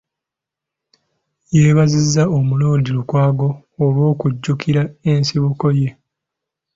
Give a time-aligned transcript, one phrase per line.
[1.55, 3.49] Yeebazizza Omuloodi Lukwago
[3.83, 4.81] olw'okujjukira
[5.11, 5.89] ensibuko ye